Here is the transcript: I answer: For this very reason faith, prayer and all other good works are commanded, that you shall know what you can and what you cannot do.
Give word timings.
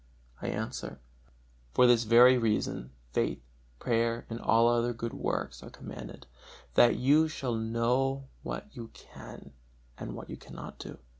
I 0.41 0.47
answer: 0.47 0.99
For 1.75 1.85
this 1.85 2.05
very 2.05 2.35
reason 2.35 2.89
faith, 3.13 3.39
prayer 3.77 4.25
and 4.31 4.39
all 4.41 4.67
other 4.67 4.93
good 4.93 5.13
works 5.13 5.61
are 5.61 5.69
commanded, 5.69 6.25
that 6.73 6.95
you 6.97 7.27
shall 7.27 7.53
know 7.53 8.27
what 8.41 8.75
you 8.75 8.87
can 8.95 9.53
and 9.99 10.15
what 10.15 10.27
you 10.31 10.37
cannot 10.37 10.79
do. 10.79 10.97